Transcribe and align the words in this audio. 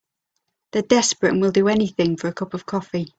They're 0.71 0.81
desperate 0.81 1.31
and 1.33 1.43
will 1.43 1.51
do 1.51 1.67
anything 1.67 2.17
for 2.17 2.27
a 2.27 2.33
cup 2.33 2.55
of 2.55 2.65
coffee. 2.65 3.07